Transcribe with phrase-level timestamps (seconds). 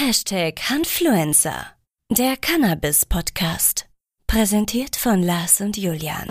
[0.00, 1.66] Hashtag Hanfluencer,
[2.08, 3.86] der Cannabis-Podcast.
[4.28, 6.28] Präsentiert von Lars und Julian.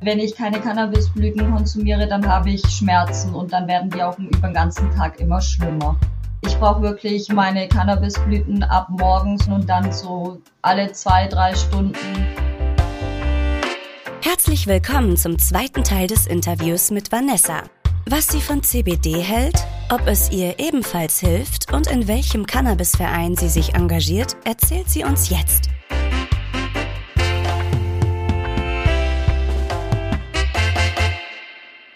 [0.00, 4.48] Wenn ich keine Cannabisblüten konsumiere, dann habe ich Schmerzen und dann werden die auch über
[4.48, 6.00] den ganzen Tag immer schlimmer.
[6.46, 12.26] Ich brauche wirklich meine Cannabisblüten ab morgens und dann so alle zwei, drei Stunden.
[14.22, 17.64] Herzlich willkommen zum zweiten Teil des Interviews mit Vanessa.
[18.06, 19.54] Was sie von CBD hält,
[19.88, 25.30] ob es ihr ebenfalls hilft und in welchem Cannabisverein sie sich engagiert, erzählt sie uns
[25.30, 25.68] jetzt.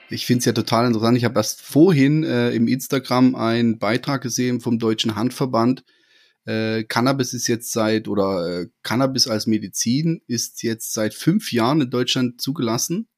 [0.09, 1.19] Ich finde es ja total interessant.
[1.19, 5.85] Ich habe erst vorhin äh, im Instagram einen Beitrag gesehen vom Deutschen Handverband.
[6.45, 11.81] Äh, Cannabis ist jetzt seit, oder äh, Cannabis als Medizin ist jetzt seit fünf Jahren
[11.81, 13.09] in Deutschland zugelassen.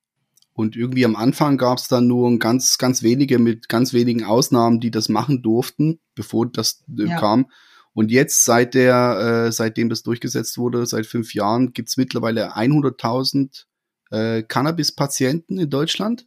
[0.58, 4.80] Und irgendwie am Anfang gab es dann nur ganz, ganz wenige mit ganz wenigen Ausnahmen,
[4.80, 7.16] die das machen durften, bevor das äh, ja.
[7.16, 7.48] kam.
[7.92, 13.66] Und jetzt, seit der, äh, seitdem das durchgesetzt wurde, seit fünf Jahren, gibt's mittlerweile 100.000
[14.10, 16.26] äh, Cannabis-Patienten in Deutschland.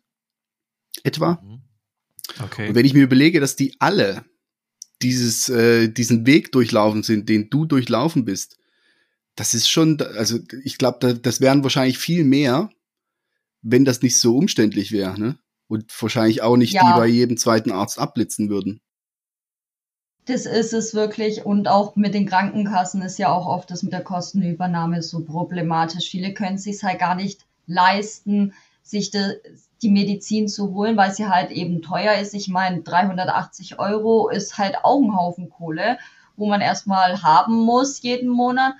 [1.03, 1.41] Etwa.
[1.43, 1.63] Mhm.
[2.41, 2.69] Okay.
[2.69, 4.23] Und wenn ich mir überlege, dass die alle
[5.01, 8.59] dieses, äh, diesen Weg durchlaufen sind, den du durchlaufen bist,
[9.35, 12.69] das ist schon, also ich glaube, das wären wahrscheinlich viel mehr,
[13.61, 15.37] wenn das nicht so umständlich wäre, ne?
[15.67, 16.81] Und wahrscheinlich auch nicht ja.
[16.81, 18.81] die bei jedem zweiten Arzt abblitzen würden.
[20.25, 21.45] Das ist es wirklich.
[21.45, 26.09] Und auch mit den Krankenkassen ist ja auch oft das mit der Kostenübernahme so problematisch.
[26.09, 28.53] Viele können es sich halt gar nicht leisten,
[28.83, 29.41] sich de,
[29.81, 32.33] die Medizin zu holen, weil sie halt eben teuer ist.
[32.33, 35.97] Ich meine, 380 Euro ist halt auch ein Haufen Kohle,
[36.35, 38.73] wo man erstmal haben muss jeden Monat.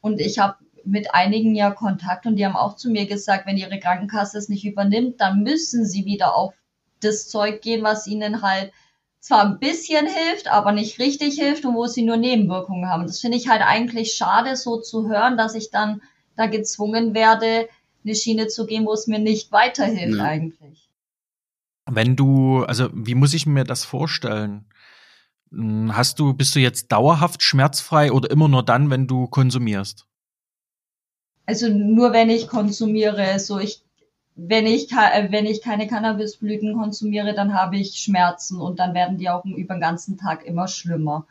[0.00, 3.56] Und ich habe mit einigen ja Kontakt und die haben auch zu mir gesagt, wenn
[3.56, 6.54] ihre Krankenkasse es nicht übernimmt, dann müssen sie wieder auf
[7.00, 8.72] das Zeug gehen, was ihnen halt
[9.20, 13.06] zwar ein bisschen hilft, aber nicht richtig hilft und wo sie nur Nebenwirkungen haben.
[13.06, 16.02] Das finde ich halt eigentlich schade, so zu hören, dass ich dann
[16.36, 17.68] da gezwungen werde,
[18.04, 20.24] eine Schiene zu gehen, wo es mir nicht weiterhilft ja.
[20.24, 20.88] eigentlich.
[21.86, 24.66] Wenn du, also wie muss ich mir das vorstellen?
[25.50, 30.07] Hm, hast du, bist du jetzt dauerhaft schmerzfrei oder immer nur dann, wenn du konsumierst?
[31.48, 33.80] Also nur wenn ich konsumiere, so ich,
[34.34, 39.16] wenn ich, äh, wenn ich keine Cannabisblüten konsumiere, dann habe ich Schmerzen und dann werden
[39.16, 41.26] die auch über den ganzen Tag immer schlimmer.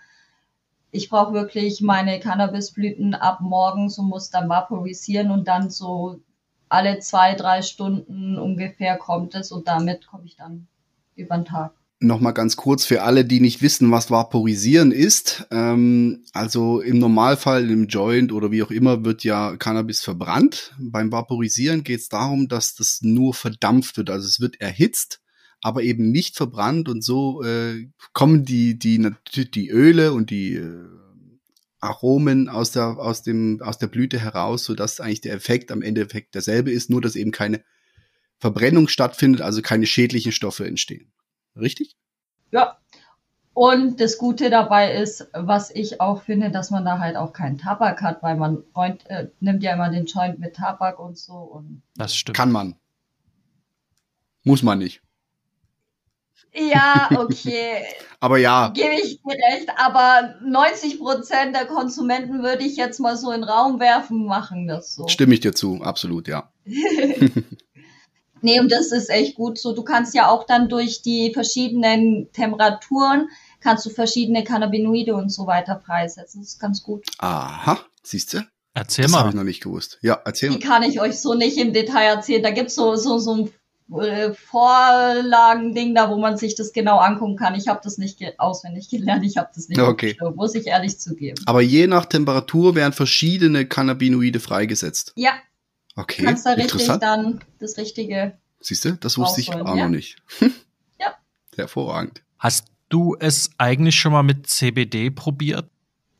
[0.89, 6.19] Ich brauche wirklich meine Cannabisblüten ab morgens und muss dann vaporisieren und dann so
[6.67, 10.67] alle zwei, drei Stunden ungefähr kommt es und damit komme ich dann
[11.15, 15.47] über den Tag noch mal ganz kurz für alle, die nicht wissen, was Vaporisieren ist.
[15.51, 20.75] Ähm, also im Normalfall im Joint oder wie auch immer wird ja Cannabis verbrannt.
[20.79, 24.09] Beim Vaporisieren geht es darum, dass das nur verdampft wird.
[24.11, 25.21] Also es wird erhitzt,
[25.61, 30.85] aber eben nicht verbrannt und so äh, kommen die die die Öle und die äh,
[31.79, 35.81] Aromen aus der aus dem aus der Blüte heraus, so dass eigentlich der Effekt am
[35.81, 37.63] Endeffekt derselbe ist, nur dass eben keine
[38.39, 41.11] Verbrennung stattfindet, also keine schädlichen Stoffe entstehen.
[41.59, 41.95] Richtig?
[42.51, 42.77] Ja.
[43.53, 47.57] Und das Gute dabei ist, was ich auch finde, dass man da halt auch keinen
[47.57, 51.33] Tabak hat, weil man Freund, äh, nimmt ja immer den Joint mit Tabak und so.
[51.33, 52.37] Und das stimmt.
[52.37, 52.75] Kann man.
[54.43, 55.01] Muss man nicht.
[56.53, 57.83] Ja, okay.
[58.19, 58.69] aber ja.
[58.69, 59.69] Gebe ich dir recht.
[59.77, 64.67] Aber 90 Prozent der Konsumenten würde ich jetzt mal so in den Raum werfen, machen
[64.67, 65.07] das so.
[65.07, 66.51] Stimme ich dir zu, absolut, ja.
[68.41, 69.73] Nee, und das ist echt gut so.
[69.73, 75.47] Du kannst ja auch dann durch die verschiedenen Temperaturen kannst du verschiedene Cannabinoide und so
[75.47, 76.41] weiter freisetzen.
[76.41, 77.05] Das ist ganz gut.
[77.17, 78.45] Aha, siehst du?
[78.73, 79.17] Erzähl das mal.
[79.17, 79.97] Das habe ich noch nicht gewusst.
[80.01, 80.57] Ja, erzähl mal.
[80.57, 82.43] Die kann ich euch so nicht im Detail erzählen.
[82.43, 83.51] Da gibt's so, so, so ein
[83.99, 87.55] äh, Vorlagending da, wo man sich das genau angucken kann.
[87.55, 89.25] Ich habe das nicht ge auswendig gelernt.
[89.25, 90.15] Ich habe das nicht okay.
[90.35, 91.41] muss ich ehrlich zugeben.
[91.45, 95.13] Aber je nach Temperatur werden verschiedene Cannabinoide freigesetzt.
[95.15, 95.31] Ja,
[95.97, 96.23] Okay.
[96.23, 98.37] Kannst da richtig dann das Richtige.
[98.59, 99.83] Siehst du, das wusste ich auch ja?
[99.83, 100.17] noch nicht.
[100.99, 101.15] ja.
[101.55, 102.21] Hervorragend.
[102.37, 105.69] Hast du es eigentlich schon mal mit CBD probiert?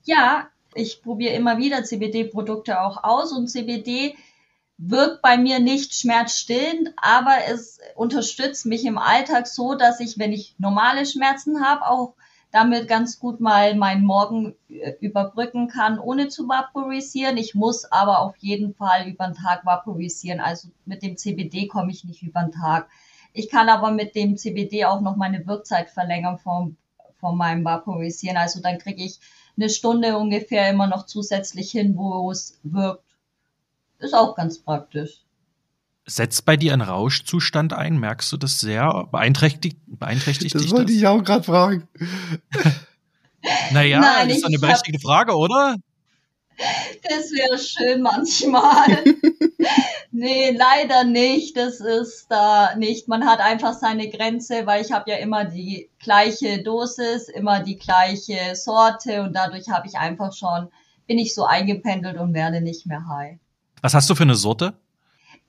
[0.03, 4.15] Ja, ich probiere immer wieder CBD-Produkte auch aus und CBD
[4.79, 10.33] wirkt bei mir nicht schmerzstillend, aber es unterstützt mich im Alltag so, dass ich, wenn
[10.33, 12.15] ich normale Schmerzen habe, auch
[12.51, 17.37] damit ganz gut mal meinen Morgen äh, überbrücken kann, ohne zu vaporisieren.
[17.37, 20.39] Ich muss aber auf jeden Fall über den Tag vaporisieren.
[20.39, 22.89] Also mit dem CBD komme ich nicht über den Tag.
[23.33, 26.77] Ich kann aber mit dem CBD auch noch meine Wirkzeit verlängern von,
[27.19, 28.37] von meinem Vaporisieren.
[28.37, 29.19] Also dann kriege ich
[29.57, 33.03] eine Stunde ungefähr immer noch zusätzlich hin, wo es wirkt.
[33.99, 35.26] Ist auch ganz praktisch.
[36.09, 37.99] Setzt bei dir ein Rauschzustand ein?
[37.99, 39.07] Merkst du das sehr?
[39.11, 40.95] Beeinträchtigt, beeinträchtigt das dich wollte das?
[40.95, 41.87] ich auch gerade fragen.
[43.71, 45.77] Naja, Nein, das ist eine berechtigte Frage, oder?
[47.03, 49.03] Das wäre schön manchmal.
[50.11, 51.55] nee, leider nicht.
[51.55, 53.07] Das ist da nicht.
[53.07, 57.77] Man hat einfach seine Grenze, weil ich habe ja immer die gleiche Dosis, immer die
[57.77, 60.69] gleiche Sorte und dadurch habe ich einfach schon,
[61.05, 63.37] bin ich so eingependelt und werde nicht mehr high.
[63.81, 64.73] Was hast du für eine Sorte?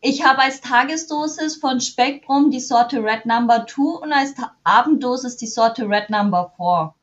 [0.00, 5.49] Ich habe als Tagesdosis von Spektrum die Sorte Red Number 2 und als Abenddosis die
[5.49, 6.95] Sorte Red Number 4.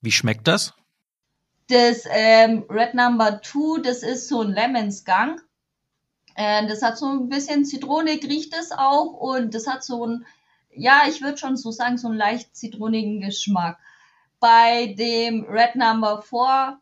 [0.00, 0.72] Wie schmeckt das?
[1.68, 5.44] Das ähm, Red Number 2, das ist so ein Lemon Skunk.
[6.34, 10.26] Äh, das hat so ein bisschen Zitrone, riecht es auch und das hat so ein,
[10.70, 13.78] ja, ich würde schon so sagen, so einen leicht zitronigen Geschmack.
[14.40, 16.78] Bei dem Red Number 4,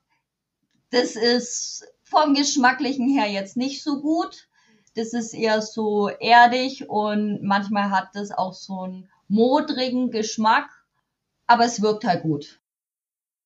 [0.91, 4.46] das ist vom Geschmacklichen her jetzt nicht so gut.
[4.94, 10.70] Das ist eher so erdig und manchmal hat das auch so einen modrigen Geschmack,
[11.46, 12.61] aber es wirkt halt gut.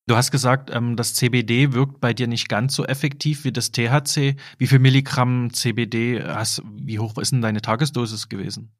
[0.08, 3.72] Du hast gesagt, ähm, das CBD wirkt bei dir nicht ganz so effektiv wie das
[3.72, 4.36] THC.
[4.56, 8.72] Wie viel Milligramm CBD hast, wie hoch ist denn deine Tagesdosis gewesen?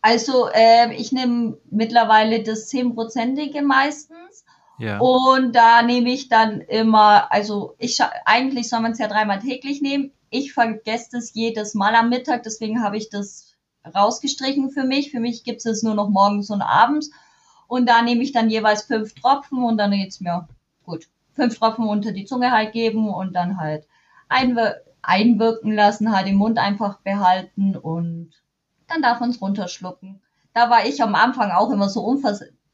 [0.00, 4.44] Also äh, ich nehme mittlerweile das zehnprozentige meistens.
[4.82, 4.98] Ja.
[4.98, 9.80] Und da nehme ich dann immer, also ich eigentlich soll man es ja dreimal täglich
[9.80, 10.10] nehmen.
[10.28, 13.54] Ich vergesse das jedes Mal am Mittag, deswegen habe ich das
[13.94, 15.12] rausgestrichen für mich.
[15.12, 17.12] Für mich gibt es nur noch morgens und abends.
[17.68, 20.48] Und da nehme ich dann jeweils fünf Tropfen und dann geht's mir
[20.84, 21.06] gut.
[21.34, 23.86] Fünf Tropfen unter die Zunge halt geben und dann halt
[24.28, 28.30] einwir einwirken lassen, halt im Mund einfach behalten und
[28.88, 30.20] dann darf man es runterschlucken.
[30.54, 32.02] Da war ich am Anfang auch immer so,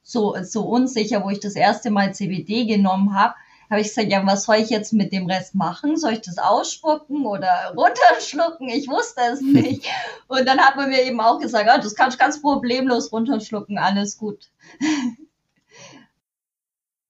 [0.09, 3.35] so, so unsicher, wo ich das erste Mal CBD genommen habe
[3.71, 5.99] habe ich gesagt, ja, was soll ich jetzt mit dem Rest machen?
[5.99, 8.69] Soll ich das ausspucken oder runterschlucken?
[8.69, 9.87] Ich wusste es nicht.
[10.27, 13.77] Und dann hat man mir eben auch gesagt, oh, das kannst du ganz problemlos runterschlucken,
[13.79, 14.51] alles gut.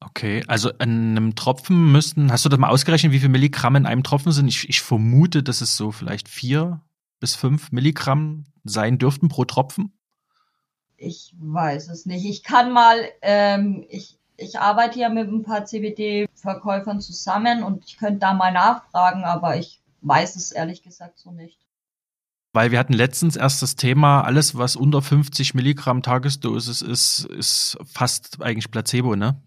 [0.01, 3.87] Okay, also in einem Tropfen müssten, hast du das mal ausgerechnet, wie viel Milligramm in
[3.87, 4.49] einem Tropfen sind?
[4.49, 6.81] Ich, ich vermute, dass es so vielleicht vier
[7.21, 9.93] bis fünf Milligramm sein dürften pro Tropfen.
[10.99, 12.25] Ich weiß es nicht.
[12.25, 17.97] Ich kann mal, ähm, ich, ich arbeite ja mit ein paar CBD-Verkäufern zusammen und ich
[17.97, 21.59] könnte da mal nachfragen, aber ich weiß es ehrlich gesagt so nicht.
[22.53, 27.79] Weil wir hatten letztens erst das Thema, alles was unter 50 Milligramm Tagesdosis ist, ist
[27.85, 29.41] fast eigentlich Placebo, ne?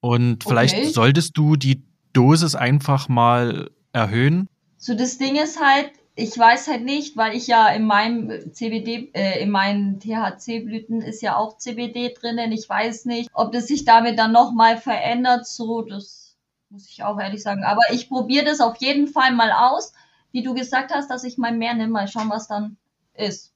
[0.00, 0.90] Und vielleicht okay.
[0.90, 1.82] solltest du die
[2.12, 4.48] Dosis einfach mal erhöhen.
[4.76, 9.10] So, das Ding ist halt, ich weiß halt nicht, weil ich ja in meinem CBD,
[9.14, 12.50] äh, in meinen THC-Blüten ist ja auch CBD drinnen.
[12.50, 15.46] Ich weiß nicht, ob das sich damit dann nochmal verändert.
[15.46, 16.36] So, das
[16.70, 17.62] muss ich auch ehrlich sagen.
[17.62, 19.92] Aber ich probiere das auf jeden Fall mal aus.
[20.32, 22.76] Wie du gesagt hast, dass ich mal mehr nehme, mal schauen, was dann
[23.14, 23.52] ist.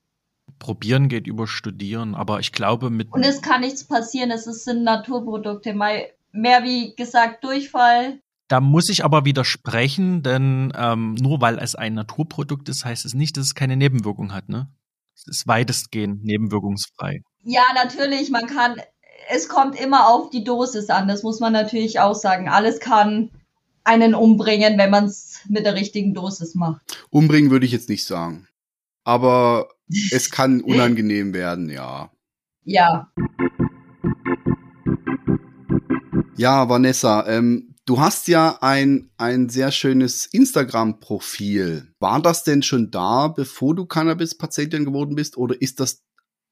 [0.61, 3.12] Probieren geht über Studieren, aber ich glaube mit.
[3.12, 5.75] Und es kann nichts passieren, es sind Naturprodukte.
[5.75, 8.20] Mal mehr wie gesagt, Durchfall,
[8.52, 13.14] da muss ich aber widersprechen, denn ähm, nur weil es ein Naturprodukt ist, heißt es
[13.14, 14.50] nicht, dass es keine Nebenwirkung hat.
[14.50, 14.69] Ne?
[15.16, 17.22] Es ist weitestgehend nebenwirkungsfrei.
[17.44, 18.28] Ja, natürlich.
[18.28, 18.76] Man kann,
[19.31, 21.08] es kommt immer auf die Dosis an.
[21.08, 22.50] Das muss man natürlich auch sagen.
[22.50, 23.31] Alles kann
[23.84, 27.06] einen umbringen, wenn man es mit der richtigen Dosis macht.
[27.08, 28.49] Umbringen würde ich jetzt nicht sagen.
[29.02, 29.70] Aber
[30.10, 32.10] es kann unangenehm werden, ja.
[32.64, 33.10] Ja.
[36.37, 41.92] Ja, Vanessa, ähm, Du hast ja ein, ein sehr schönes Instagram-Profil.
[41.99, 46.04] War das denn schon da, bevor du Cannabis-Patientin geworden bist, oder ist das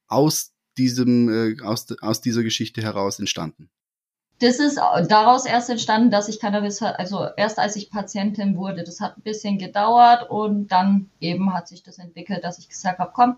[0.09, 3.71] aus diesem, äh, aus, aus dieser Geschichte heraus entstanden?
[4.41, 9.01] Das ist daraus erst entstanden, dass ich Cannabis, also erst als ich Patientin wurde, das
[9.01, 13.13] hat ein bisschen gedauert und dann eben hat sich das entwickelt, dass ich gesagt habe,
[13.15, 13.37] komm,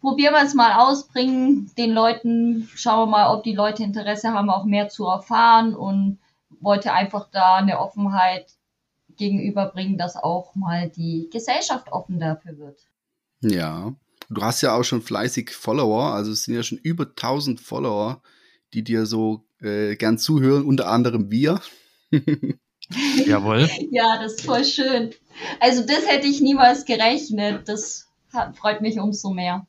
[0.00, 4.32] probieren wir es mal aus, bringen den Leuten, schauen wir mal, ob die Leute Interesse
[4.32, 6.18] haben, auch mehr zu erfahren und
[6.64, 8.52] wollte einfach da eine Offenheit
[9.16, 12.80] gegenüberbringen, dass auch mal die Gesellschaft offen dafür wird.
[13.40, 13.94] Ja,
[14.30, 18.22] du hast ja auch schon fleißig Follower, also es sind ja schon über 1000 Follower,
[18.72, 21.60] die dir so äh, gern zuhören, unter anderem wir.
[23.26, 23.68] Jawohl.
[23.90, 25.10] Ja, das ist voll schön.
[25.60, 27.68] Also das hätte ich niemals gerechnet.
[27.68, 29.66] Das hat, freut mich umso mehr.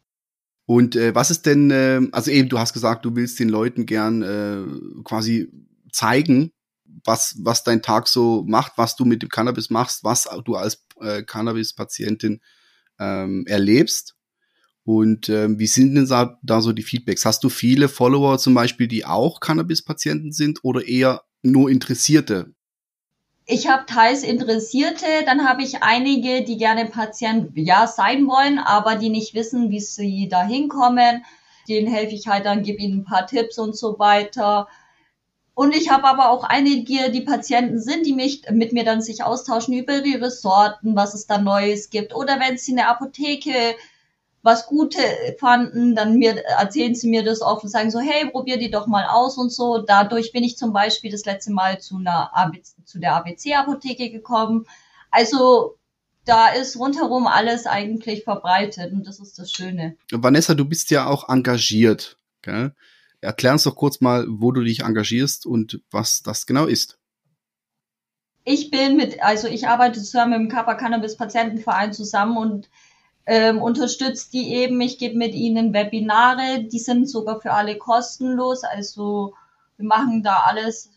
[0.65, 3.85] Und äh, was ist denn, äh, also eben, du hast gesagt, du willst den Leuten
[3.85, 5.51] gern äh, quasi
[5.91, 6.51] zeigen,
[7.05, 10.85] was, was dein Tag so macht, was du mit dem Cannabis machst, was du als
[11.01, 12.41] äh, Cannabis-Patientin
[12.99, 14.15] ähm, erlebst.
[14.83, 17.25] Und ähm, wie sind denn da, da so die Feedbacks?
[17.25, 22.53] Hast du viele Follower zum Beispiel, die auch Cannabis-Patienten sind oder eher nur Interessierte?
[23.47, 28.95] Ich habe teils Interessierte, dann habe ich einige, die gerne Patient ja sein wollen, aber
[28.95, 31.23] die nicht wissen, wie sie da hinkommen.
[31.67, 34.67] Denen helfe ich halt dann, gebe ihnen ein paar Tipps und so weiter
[35.55, 39.23] Und ich habe aber auch einige, die Patienten sind, die mich mit mir dann sich
[39.23, 42.13] austauschen über ihre Sorten, was es da Neues gibt.
[42.13, 43.75] Oder wenn sie eine Apotheke
[44.45, 44.99] was Gute
[45.39, 48.85] fanden, dann mir, erzählen sie mir das oft und sagen so, hey, probier die doch
[48.85, 49.79] mal aus und so.
[49.79, 54.67] Dadurch bin ich zum Beispiel das letzte Mal zu einer ABC, zu der ABC-Apotheke gekommen.
[55.09, 55.77] Also
[56.25, 59.97] da ist rundherum alles eigentlich verbreitet und das ist das Schöne.
[60.11, 62.17] Vanessa, du bist ja auch engagiert.
[62.43, 62.75] Gell?
[63.25, 66.99] Erklär uns doch kurz mal, wo du dich engagierst und was das genau ist.
[68.43, 72.69] Ich bin mit, also ich arbeite zusammen mit dem Kappa Cannabis Patientenverein zusammen und
[73.25, 74.79] ähm, unterstützt die eben.
[74.81, 78.63] Ich gebe mit ihnen Webinare, die sind sogar für alle kostenlos.
[78.63, 79.33] Also
[79.77, 80.91] wir machen da alles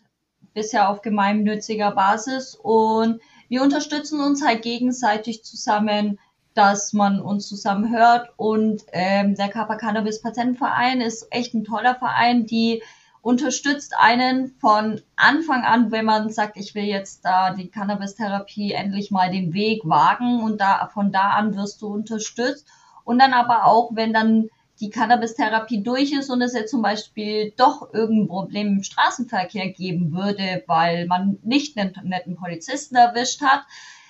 [0.53, 6.19] bisher auf gemeinnütziger Basis und wir unterstützen uns halt gegenseitig zusammen,
[6.59, 11.95] dass man uns zusammen hört und ähm, der Kappa Cannabis Patientenverein ist echt ein toller
[11.95, 12.83] Verein, die
[13.21, 19.09] unterstützt einen von Anfang an, wenn man sagt, ich will jetzt da die Cannabis-Therapie endlich
[19.09, 22.67] mal den Weg wagen und da von da an wirst du unterstützt.
[23.05, 24.49] Und dann aber auch, wenn dann
[24.81, 30.11] die Cannabis-Therapie durch ist und es jetzt zum Beispiel doch irgendein Problem im Straßenverkehr geben
[30.11, 33.63] würde, weil man nicht einen netten Polizisten erwischt hat,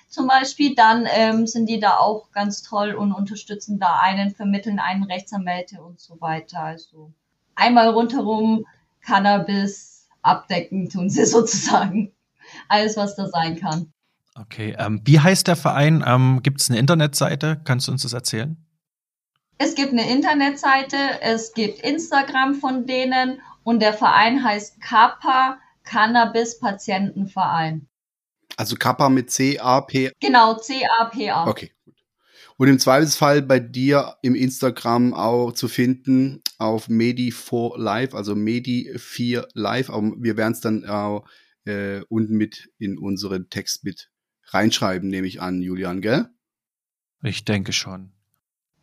[0.10, 4.80] zum Beispiel, dann ähm, sind die da auch ganz toll und unterstützen da einen, vermitteln
[4.80, 6.62] einen Rechtsanwälte und so weiter.
[6.62, 7.14] Also
[7.56, 8.66] einmal rundherum
[9.02, 12.12] Cannabis abdecken tun sie sozusagen.
[12.68, 13.94] Alles, was da sein kann.
[14.36, 16.04] Okay, ähm, wie heißt der Verein?
[16.06, 17.62] Ähm, Gibt es eine Internetseite?
[17.64, 18.58] Kannst du uns das erzählen?
[19.60, 26.60] Es gibt eine Internetseite, es gibt Instagram von denen und der Verein heißt Kappa Cannabis
[26.60, 27.88] Patientenverein.
[28.60, 30.12] Also Kappa mit C-A-P.
[30.20, 31.48] Genau, C-A-P-A.
[31.48, 31.72] Okay,
[32.60, 39.88] und im Zweifelsfall bei dir im Instagram auch zu finden auf Medi4Live, also Medi4Live.
[40.22, 41.26] Wir werden es dann auch
[41.64, 44.12] äh, unten mit in unseren Text mit
[44.48, 46.28] reinschreiben, nehme ich an, Julian, gell?
[47.24, 48.12] Ich denke schon.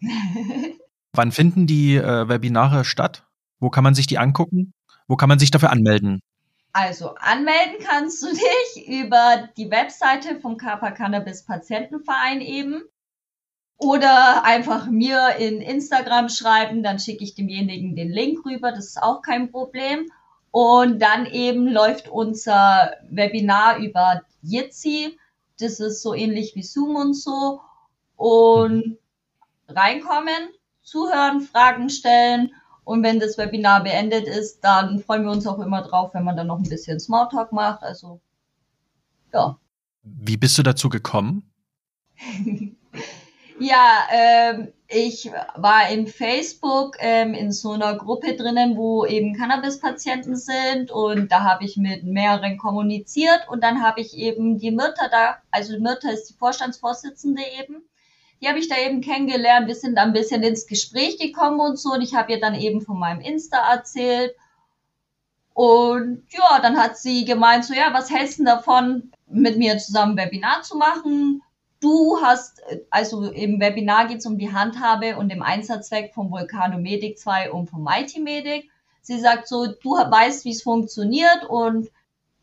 [1.12, 3.26] Wann finden die äh, Webinare statt?
[3.58, 4.72] Wo kann man sich die angucken?
[5.06, 6.20] Wo kann man sich dafür anmelden?
[6.76, 12.82] Also anmelden kannst du dich über die Webseite vom Kappa Cannabis Patientenverein eben.
[13.78, 19.02] Oder einfach mir in Instagram schreiben, dann schicke ich demjenigen den Link rüber, das ist
[19.02, 20.12] auch kein Problem.
[20.50, 25.18] Und dann eben läuft unser Webinar über Jitsi,
[25.58, 27.62] das ist so ähnlich wie Zoom und so.
[28.16, 28.98] Und
[29.66, 30.50] reinkommen,
[30.82, 32.52] zuhören, Fragen stellen.
[32.86, 36.36] Und wenn das Webinar beendet ist, dann freuen wir uns auch immer drauf, wenn man
[36.36, 37.82] dann noch ein bisschen Smalltalk macht.
[37.82, 38.20] Also,
[39.34, 39.58] ja.
[40.04, 41.50] Wie bist du dazu gekommen?
[43.58, 50.36] Ja, ähm, ich war in Facebook ähm, in so einer Gruppe drinnen, wo eben Cannabis-Patienten
[50.36, 55.08] sind und da habe ich mit mehreren kommuniziert und dann habe ich eben die Myrta
[55.10, 57.82] da, also Myrta ist die Vorstandsvorsitzende eben,
[58.40, 61.78] die habe ich da eben kennengelernt, wir sind da ein bisschen ins Gespräch gekommen und
[61.78, 64.34] so und ich habe ihr dann eben von meinem Insta erzählt
[65.56, 70.18] und ja, dann hat sie gemeint, so ja, was hältst du davon, mit mir zusammen
[70.18, 71.42] ein Webinar zu machen?
[71.80, 76.76] Du hast, also im Webinar geht es um die Handhabe und dem Einsatzzweck vom Volcano
[76.78, 78.70] Medic 2 und vom Mighty Medic.
[79.00, 81.88] Sie sagt so, du weißt, wie es funktioniert und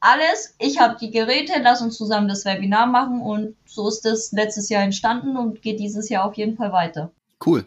[0.03, 0.55] alles.
[0.60, 4.69] Ich habe die Geräte, lass uns zusammen das Webinar machen und so ist das letztes
[4.69, 7.12] Jahr entstanden und geht dieses Jahr auf jeden Fall weiter.
[7.45, 7.65] Cool.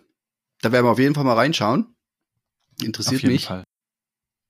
[0.62, 1.94] Da werden wir auf jeden Fall mal reinschauen.
[2.82, 3.46] Interessiert mich.
[3.46, 3.64] Fall.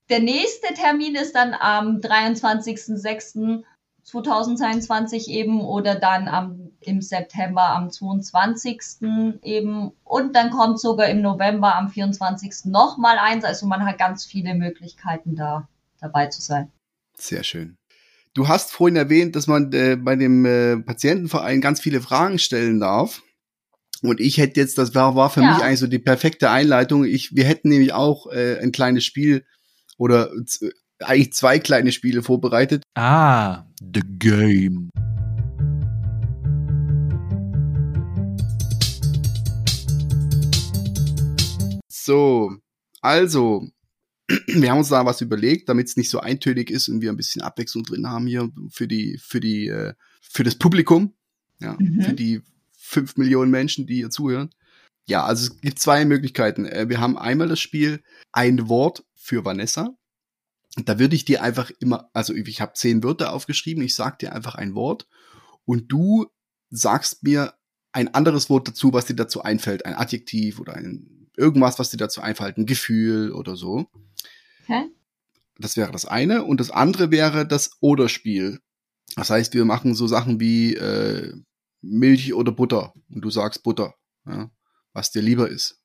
[0.08, 3.64] Der nächste Termin ist dann am 23.06.
[4.06, 9.02] 2022 eben oder dann am, im September am 22.
[9.42, 12.66] eben und dann kommt sogar im November am 24.
[12.66, 13.44] nochmal eins.
[13.44, 15.66] Also man hat ganz viele Möglichkeiten da
[16.00, 16.70] dabei zu sein.
[17.18, 17.78] Sehr schön.
[18.34, 22.80] Du hast vorhin erwähnt, dass man äh, bei dem äh, Patientenverein ganz viele Fragen stellen
[22.80, 23.22] darf.
[24.02, 25.54] Und ich hätte jetzt, das war, war für ja.
[25.54, 27.04] mich eigentlich so die perfekte Einleitung.
[27.04, 29.46] Ich, wir hätten nämlich auch äh, ein kleines Spiel
[29.96, 30.30] oder
[31.00, 32.82] eigentlich zwei kleine Spiele vorbereitet.
[32.94, 34.90] Ah, The Game.
[41.88, 42.52] So,
[43.00, 43.66] also,
[44.46, 47.16] wir haben uns da was überlegt, damit es nicht so eintönig ist und wir ein
[47.16, 51.14] bisschen Abwechslung drin haben hier für die, für die, äh, für das Publikum,
[51.60, 52.02] ja, mhm.
[52.02, 52.42] für die
[52.76, 54.50] fünf Millionen Menschen, die hier zuhören.
[55.08, 56.66] Ja, also es gibt zwei Möglichkeiten.
[56.66, 58.02] Äh, wir haben einmal das Spiel
[58.32, 59.96] ein Wort für Vanessa
[60.84, 64.34] da würde ich dir einfach immer, also ich habe zehn Wörter aufgeschrieben, ich sag dir
[64.34, 65.08] einfach ein Wort
[65.64, 66.26] und du
[66.70, 67.54] sagst mir
[67.92, 71.96] ein anderes Wort dazu, was dir dazu einfällt, ein Adjektiv oder ein irgendwas, was dir
[71.96, 73.86] dazu einfällt, ein Gefühl oder so.
[74.68, 74.90] Okay.
[75.58, 76.44] Das wäre das eine.
[76.44, 78.60] Und das andere wäre das Oder-Spiel.
[79.14, 81.32] Das heißt, wir machen so Sachen wie äh,
[81.80, 82.92] Milch oder Butter.
[83.10, 83.94] Und du sagst Butter,
[84.26, 84.50] ja,
[84.92, 85.80] was dir lieber ist.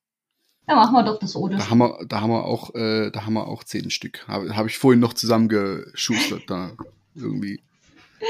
[0.68, 1.58] Ja, machen wir doch das Oder.
[1.58, 4.28] Da haben wir, da haben wir auch, äh, da haben wir auch zehn Stück.
[4.28, 6.76] Habe hab ich vorhin noch zusammengeschustert da
[7.16, 7.62] irgendwie.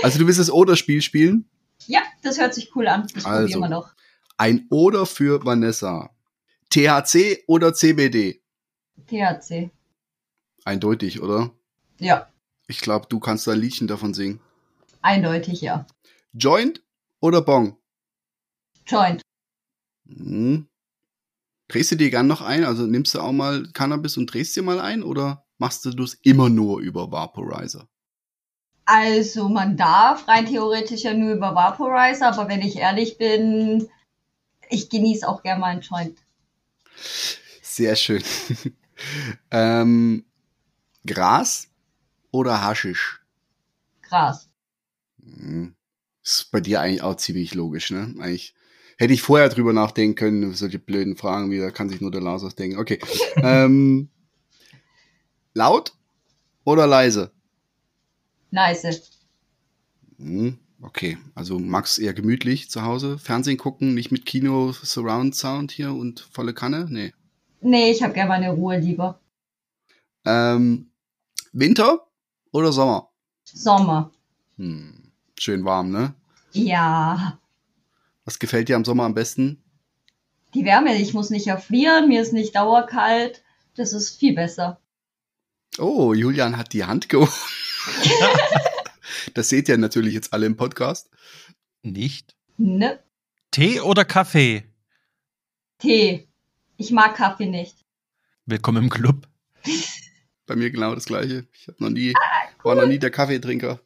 [0.04, 1.50] Also du willst das Oder-Spiel spielen?
[1.88, 3.08] Ja, das hört sich cool an.
[3.14, 3.42] Das Also.
[3.42, 3.94] probieren wir noch.
[4.38, 6.10] Ein Oder für Vanessa.
[6.70, 8.42] THC oder CBD?
[9.08, 9.72] THC.
[10.64, 11.52] Eindeutig, oder?
[12.00, 12.28] Ja,
[12.68, 14.40] Ich glaube, du kannst da ein Liedchen davon singen.
[15.02, 15.86] eindeutig ja.
[16.34, 16.82] Joint
[17.20, 17.78] oder Bong?
[18.86, 19.22] Joint.
[20.08, 20.68] Hm.
[21.68, 22.64] Drehst du dir gern noch ein?
[22.66, 25.04] Also nimmst du auch mal Cannabis und drehst dir mal ein?
[25.04, 27.88] Oder machst du das immer nur über Vaporizer?
[28.86, 33.88] Also man darf rein theoretisch ja nur über Vaporizer, aber wenn ich ehrlich bin,
[34.70, 36.18] ich genieße auch gerne mal einen Joint.
[37.62, 38.24] Sehr schön.
[39.52, 40.26] ähm,
[41.06, 41.68] Gras
[42.32, 43.22] oder Haschisch?
[44.02, 44.50] Gras.
[45.24, 45.76] Hm.
[46.24, 48.14] Ist bei dir eigentlich auch ziemlich logisch, ne?
[48.20, 48.54] Eigentlich
[48.98, 52.22] hätte ich vorher drüber nachdenken können, solche blöden Fragen, wie da kann sich nur der
[52.22, 52.78] Lars ausdenken.
[52.78, 53.00] Okay.
[53.38, 54.10] ähm,
[55.54, 55.94] laut
[56.64, 57.32] oder leise?
[58.52, 59.12] Nice.
[60.18, 65.72] Hm, okay, also magst eher gemütlich zu Hause Fernsehen gucken, nicht mit Kino Surround Sound
[65.72, 66.86] hier und volle Kanne?
[66.90, 67.14] Nee.
[67.62, 69.20] Nee, ich habe gerne meine Ruhe lieber.
[70.26, 70.91] Ähm,
[71.54, 72.08] Winter
[72.52, 73.10] oder Sommer?
[73.44, 74.12] Sommer.
[74.58, 76.14] Hm, schön warm, ne?
[76.54, 77.40] Ja.
[78.24, 79.62] Was gefällt dir am Sommer am besten?
[80.54, 83.44] Die Wärme, ich muss nicht erfrieren, mir ist nicht dauerkalt.
[83.76, 84.80] Das ist viel besser.
[85.78, 87.32] Oh, Julian hat die Hand gehoben.
[89.34, 91.10] das seht ihr natürlich jetzt alle im Podcast.
[91.82, 92.36] Nicht?
[92.58, 93.00] Ne?
[93.52, 94.64] Tee oder Kaffee?
[95.80, 96.28] Tee.
[96.78, 97.86] Ich mag Kaffee nicht.
[98.46, 99.28] Willkommen im Club.
[100.52, 101.48] Bei mir genau das gleiche.
[101.54, 102.14] Ich hab noch nie,
[102.62, 103.80] war noch nie der Kaffeetrinker.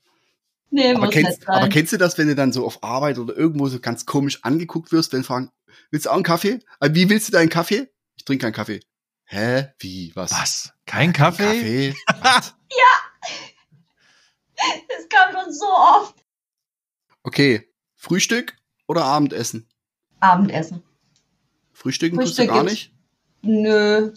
[0.71, 3.37] Nee, Aber muss kennst, aber kennst du das, wenn du dann so auf Arbeit oder
[3.37, 5.51] irgendwo so ganz komisch angeguckt wirst, wenn fragen,
[5.91, 6.61] willst du auch einen Kaffee?
[6.79, 7.87] Äh, Wie willst du deinen Kaffee?
[8.15, 8.79] Ich trinke keinen Kaffee.
[9.25, 9.67] Hä?
[9.77, 10.11] Wie?
[10.15, 10.31] Was?
[10.31, 10.73] Was?
[10.87, 11.43] Kein Kaffee?
[11.43, 11.95] Kaffee?
[12.23, 12.55] Was?
[14.87, 16.15] das kam schon so oft.
[17.21, 17.69] Okay.
[17.93, 19.69] Frühstück oder Abendessen?
[20.19, 20.81] Abendessen.
[21.73, 22.91] Frühstücken tust du Frühstück gar nicht?
[23.43, 24.13] Nö.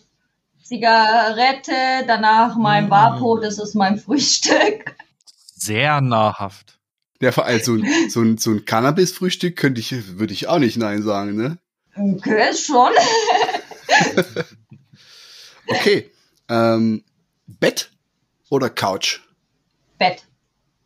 [0.69, 2.91] Zigarette, danach mein Mm.
[2.91, 4.95] Vapo, das ist mein Frühstück.
[5.55, 6.79] Sehr nahrhaft.
[7.23, 11.03] Ja, vor allem so ein, so ein, Cannabis-Frühstück könnte ich, würde ich auch nicht Nein
[11.03, 11.59] sagen, ne?
[11.97, 12.93] Okay, schon.
[15.71, 16.11] Okay.
[16.49, 17.05] Ähm,
[17.47, 17.91] Bett
[18.49, 19.21] oder Couch?
[19.99, 20.25] Bett.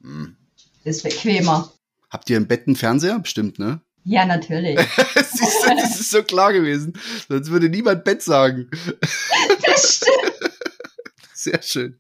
[0.01, 0.37] Hm.
[0.83, 1.73] Ist bequemer.
[2.11, 3.21] Habt ihr im Bett einen Fernseher?
[3.21, 3.81] Bestimmt, ne?
[4.05, 4.79] Ja, natürlich.
[5.15, 6.93] Das ist so klar gewesen.
[7.29, 8.71] Sonst würde niemand Bett sagen.
[9.83, 10.53] Stimmt.
[11.35, 11.99] Sehr schön.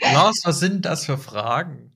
[0.00, 1.92] Lars, was sind das für Fragen?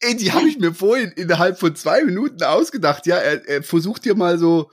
[0.00, 3.06] Ey, die habe ich mir vorhin innerhalb von zwei Minuten ausgedacht.
[3.06, 4.70] Ja, er, er versucht dir mal so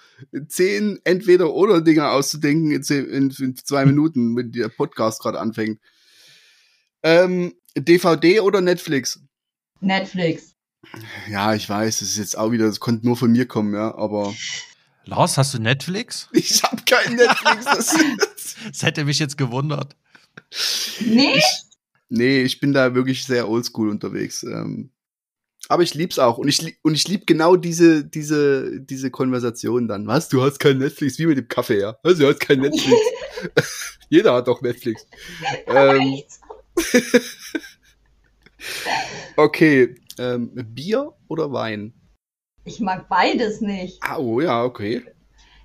[0.47, 5.79] zehn Entweder-Oder-Dinger auszudenken in, zehn, in, in zwei Minuten, wenn der Podcast gerade anfängt.
[7.01, 9.19] Ähm, DVD oder Netflix?
[9.79, 10.55] Netflix.
[11.29, 13.95] Ja, ich weiß, das ist jetzt auch wieder, das konnte nur von mir kommen, ja,
[13.95, 14.33] aber
[15.05, 16.29] Lars, hast du Netflix?
[16.33, 17.65] ich habe kein Netflix.
[17.65, 17.95] Das,
[18.67, 19.95] Das hätte mich jetzt gewundert.
[20.99, 21.41] Nee?
[22.09, 24.43] nee, ich bin da wirklich sehr oldschool unterwegs.
[24.43, 24.91] Ähm,
[25.67, 29.87] aber ich lieb's auch und ich lieb, und ich lieb genau diese diese diese Konversation
[29.87, 30.05] dann.
[30.05, 30.29] Was?
[30.29, 31.97] Du hast kein Netflix, wie mit dem Kaffee, ja?
[32.03, 32.17] Was?
[32.17, 32.99] Du hast kein Netflix.
[34.09, 35.05] Jeder hat doch Netflix.
[35.67, 36.21] Ähm,
[39.37, 41.93] okay, ähm, Bier oder Wein?
[42.63, 43.97] Ich mag beides nicht.
[44.01, 45.03] Ah, oh ja, okay.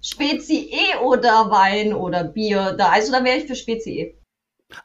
[0.03, 2.73] Spezi E oder Wein oder Bier.
[2.79, 4.15] Da, also da wäre ich für Spezi E.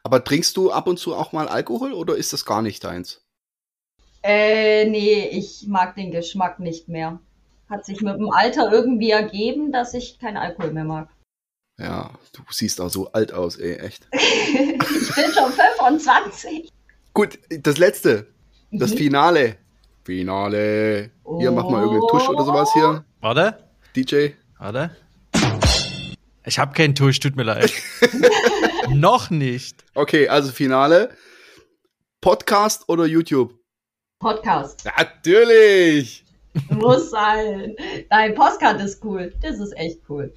[0.04, 3.22] Aber trinkst du ab und zu auch mal Alkohol oder ist das gar nicht deins?
[4.24, 7.20] Äh, nee, ich mag den Geschmack nicht mehr.
[7.70, 11.10] Hat sich mit dem Alter irgendwie ergeben, dass ich keinen Alkohol mehr mag.
[11.80, 14.08] Ja, du siehst auch so alt aus, ey, echt.
[14.12, 16.70] ich bin schon 25.
[17.14, 18.28] Gut, das letzte,
[18.72, 18.98] das Mhm.
[18.98, 19.58] Finale.
[20.04, 21.12] Finale.
[21.40, 23.06] Hier, mach mal irgendeinen Tusch oder sowas hier.
[23.20, 23.58] Warte,
[23.96, 24.30] DJ.
[24.58, 24.96] warte.
[26.44, 27.72] Ich habe keinen Tusch, tut mir leid.
[28.90, 29.86] Noch nicht.
[29.94, 31.16] Okay, also Finale.
[32.20, 33.54] Podcast oder YouTube?
[34.20, 34.84] Podcast.
[34.86, 36.26] Natürlich.
[36.70, 37.76] Muss sein.
[38.10, 39.34] Dein Postcard ist cool.
[39.42, 40.34] Das ist echt cool.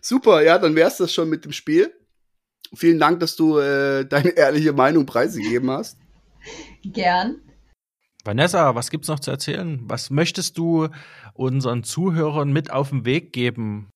[0.00, 1.92] Super, ja, dann wär's das schon mit dem Spiel.
[2.74, 5.96] Vielen Dank, dass du äh, deine ehrliche Meinung preisgegeben hast.
[6.84, 7.40] Gern.
[8.28, 9.80] Vanessa, was gibt's noch zu erzählen?
[9.84, 10.88] Was möchtest du
[11.32, 13.88] unseren Zuhörern mit auf den Weg geben?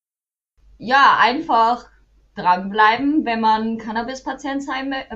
[0.79, 1.85] Ja, einfach
[2.33, 4.63] dranbleiben, wenn man Cannabis-Patient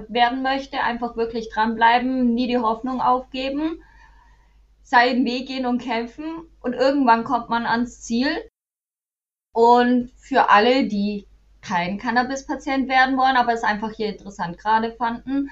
[0.10, 0.84] werden möchte.
[0.84, 3.82] Einfach wirklich dranbleiben, nie die Hoffnung aufgeben,
[4.84, 8.30] seinen Weg gehen und kämpfen und irgendwann kommt man ans Ziel.
[9.51, 11.25] Und für alle, die
[11.62, 15.49] kein Cannabis-Patient werden wollen, aber es einfach hier interessant gerade fanden,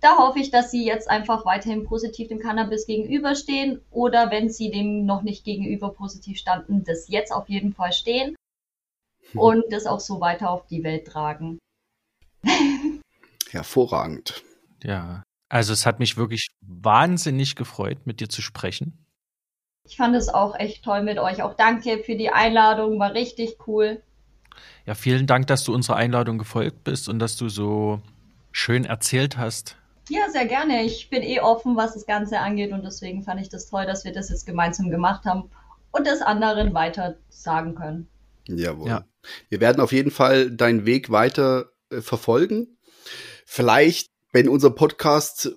[0.00, 4.70] da hoffe ich, dass Sie jetzt einfach weiterhin positiv dem Cannabis gegenüberstehen oder wenn Sie
[4.70, 8.34] dem noch nicht gegenüber positiv standen, das jetzt auf jeden Fall stehen
[9.32, 9.40] hm.
[9.40, 11.58] und das auch so weiter auf die Welt tragen.
[13.50, 14.42] Hervorragend.
[14.82, 19.04] Ja, also es hat mich wirklich wahnsinnig gefreut, mit dir zu sprechen.
[19.86, 21.42] Ich fand es auch echt toll mit euch.
[21.42, 24.02] Auch danke für die Einladung, war richtig cool.
[24.86, 28.00] Ja, vielen Dank, dass du unserer Einladung gefolgt bist und dass du so
[28.52, 29.76] schön erzählt hast.
[30.10, 30.82] Ja, sehr gerne.
[30.84, 34.04] Ich bin eh offen, was das Ganze angeht und deswegen fand ich das toll, dass
[34.04, 35.50] wir das jetzt gemeinsam gemacht haben
[35.92, 38.08] und das anderen weiter sagen können.
[38.48, 38.88] Jawohl.
[38.88, 39.04] Ja.
[39.48, 42.76] Wir werden auf jeden Fall deinen Weg weiter äh, verfolgen.
[43.46, 45.52] Vielleicht, wenn unser Podcast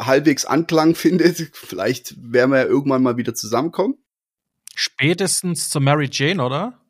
[0.00, 3.98] halbwegs Anklang findet, vielleicht werden wir ja irgendwann mal wieder zusammenkommen.
[4.74, 6.80] Spätestens zu Mary Jane, oder?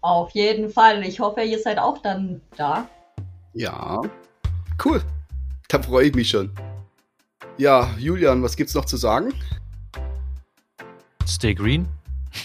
[0.00, 1.04] Auf jeden Fall.
[1.04, 2.88] Ich hoffe, ihr seid auch dann da.
[3.52, 4.00] Ja.
[4.82, 5.02] Cool.
[5.68, 6.52] Da freue ich mich schon.
[7.58, 9.32] Ja, Julian, was gibt's noch zu sagen?
[11.26, 11.88] Stay green.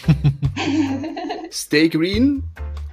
[1.51, 2.43] Stay green.